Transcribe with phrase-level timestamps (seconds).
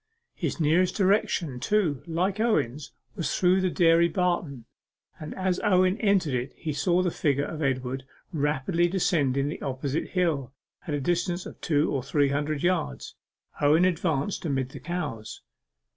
[0.33, 4.65] His nearest direction, too, like Owen's, was through the dairy barton,
[5.19, 8.03] and as Owen entered it he saw the figure of Edward
[8.33, 10.53] rapidly descending the opposite hill,
[10.87, 13.13] at a distance of two or three hundred yards.
[13.61, 15.43] Owen advanced amid the cows.